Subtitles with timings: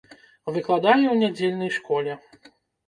[0.55, 2.21] Выкладае ў нядзельнай школе.